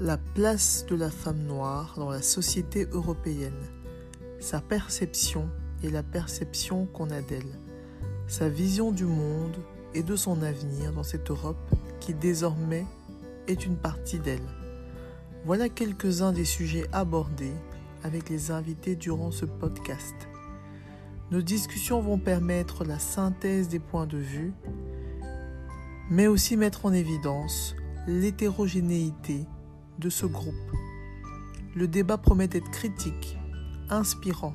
[0.00, 3.66] la place de la femme noire dans la société européenne,
[4.38, 5.48] sa perception
[5.82, 7.58] et la perception qu'on a d'elle,
[8.28, 9.56] sa vision du monde
[9.94, 11.58] et de son avenir dans cette Europe
[11.98, 12.86] qui désormais
[13.48, 14.46] est une partie d'elle.
[15.44, 17.54] Voilà quelques-uns des sujets abordés
[18.04, 20.14] avec les invités durant ce podcast.
[21.32, 24.52] Nos discussions vont permettre la synthèse des points de vue,
[26.08, 27.74] mais aussi mettre en évidence
[28.06, 29.44] l'hétérogénéité
[29.98, 30.54] de ce groupe.
[31.74, 33.36] Le débat promet d'être critique,
[33.90, 34.54] inspirant,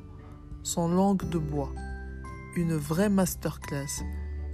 [0.62, 1.72] sans langue de bois,
[2.56, 4.02] une vraie masterclass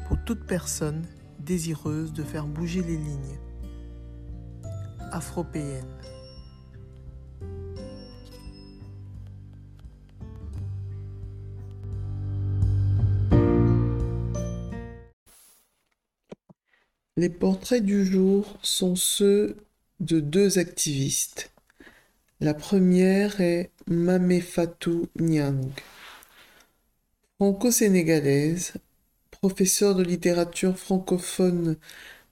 [0.09, 1.07] pour toute personne
[1.39, 3.39] désireuse de faire bouger les lignes.
[5.13, 5.87] Afropéenne.
[17.17, 19.57] Les portraits du jour sont ceux
[20.01, 21.51] de deux activistes.
[22.41, 25.71] La première est Mamé Fatou Nyang,
[27.37, 28.73] franco-sénégalaise,
[29.31, 31.77] professeure de littérature francophone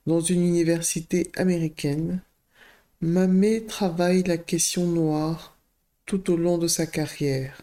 [0.07, 2.23] dans une université américaine.
[3.03, 5.59] Mamé travaille la question noire
[6.07, 7.61] tout au long de sa carrière.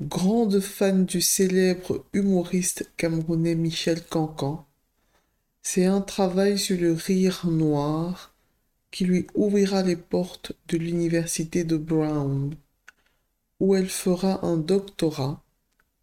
[0.00, 4.66] Grande fan du célèbre humoriste camerounais Michel Cancan,
[5.62, 8.29] c'est un travail sur le rire noir
[8.90, 12.54] qui lui ouvrira les portes de l'université de Brown,
[13.60, 15.42] où elle fera un doctorat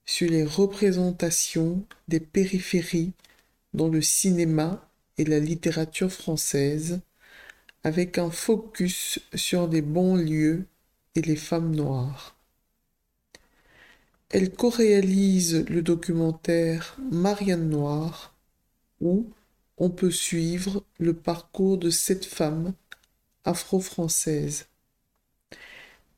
[0.06, 3.12] sur les représentations des périphéries
[3.74, 7.02] dans le cinéma et la littérature française,
[7.84, 10.66] avec un focus sur les banlieues
[11.16, 12.36] et les femmes noires.
[14.30, 18.36] Elle co-réalise le documentaire Marianne Noire,
[19.00, 19.26] où
[19.78, 22.74] on peut suivre le parcours de cette femme
[23.46, 24.66] afro-française.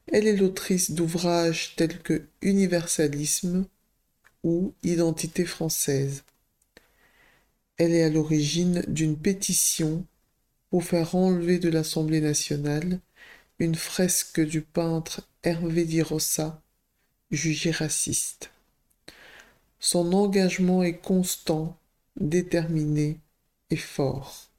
[0.08, 3.68] Elle est l'autrice d'ouvrages tels que Universalisme
[4.44, 6.24] ou Identité française.
[7.78, 10.06] Elle est à l'origine d'une pétition
[10.70, 13.00] pour faire enlever de l'Assemblée nationale
[13.60, 16.62] une fresque du peintre Hervé Di Rossa,
[17.30, 18.52] jugé raciste.
[19.80, 21.78] Son engagement est constant,
[22.20, 23.20] déterminé
[23.78, 24.50] fort.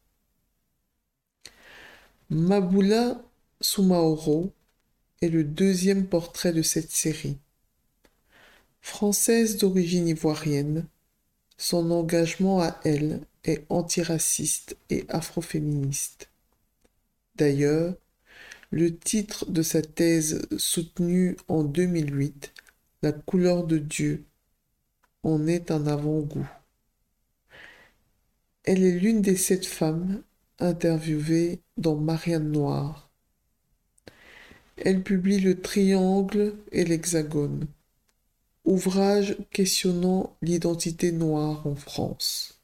[2.30, 3.22] Maboula
[3.60, 4.52] Soumaoro
[5.20, 7.36] est le deuxième portrait de cette série.
[8.80, 10.86] Française d'origine ivoirienne,
[11.58, 16.30] son engagement à elle est antiraciste et afroféministe.
[17.36, 17.94] D'ailleurs,
[18.70, 22.52] le titre de sa thèse soutenue en 2008,
[23.02, 24.24] La couleur de Dieu,
[25.22, 26.48] en est un avant-goût.
[28.64, 30.22] Elle est l'une des sept femmes
[30.58, 33.10] interviewées dans Marianne Noire.
[34.76, 37.66] Elle publie Le Triangle et l'Hexagone,
[38.66, 42.60] ouvrage questionnant l'identité noire en France.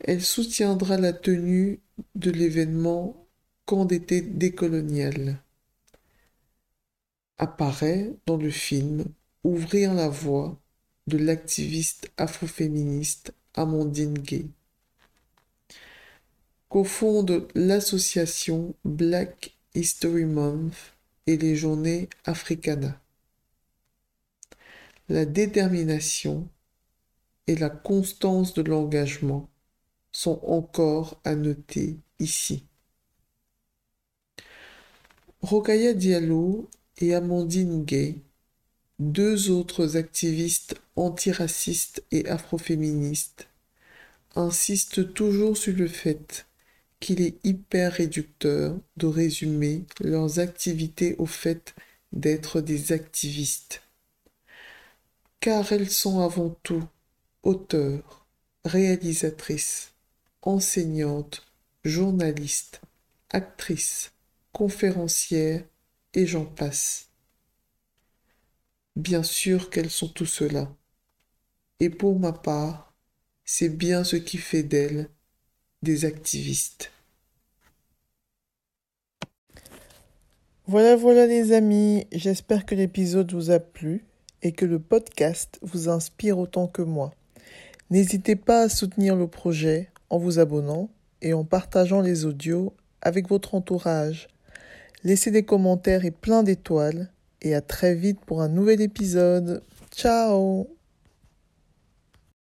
[0.00, 1.80] Elle soutiendra la tenue
[2.14, 3.26] de l'événement
[3.64, 5.42] Camp d'été décolonial.
[7.38, 9.04] Apparaît dans le film
[9.44, 10.60] Ouvrir la voie
[11.06, 14.46] de l'activiste afroféministe Amandine Gay
[16.68, 20.74] cofonde l'association Black History Month
[21.26, 23.00] et les journées Africana.
[25.08, 26.48] La détermination
[27.46, 29.48] et la constance de l'engagement
[30.12, 32.64] sont encore à noter ici.
[35.40, 36.68] Rokaya Diallo
[36.98, 38.16] et Amandine Gay,
[38.98, 43.48] deux autres activistes antiracistes et afroféministes,
[44.34, 46.47] insistent toujours sur le fait
[47.00, 51.74] qu'il est hyper réducteur de résumer leurs activités au fait
[52.12, 53.82] d'être des activistes.
[55.40, 56.84] Car elles sont avant tout
[57.42, 58.26] auteurs,
[58.64, 59.92] réalisatrices,
[60.42, 61.46] enseignantes,
[61.84, 62.80] journalistes,
[63.30, 64.12] actrices,
[64.52, 65.64] conférencières,
[66.14, 67.10] et j'en passe.
[68.96, 70.74] Bien sûr qu'elles sont tout cela.
[71.80, 72.92] Et pour ma part,
[73.44, 75.08] c'est bien ce qui fait d'elles
[75.82, 76.90] des activistes.
[80.66, 84.04] Voilà, voilà les amis, j'espère que l'épisode vous a plu
[84.42, 87.12] et que le podcast vous inspire autant que moi.
[87.90, 90.90] N'hésitez pas à soutenir le projet en vous abonnant
[91.22, 94.28] et en partageant les audios avec votre entourage.
[95.04, 97.10] Laissez des commentaires et plein d'étoiles
[97.40, 99.62] et à très vite pour un nouvel épisode.
[99.90, 100.77] Ciao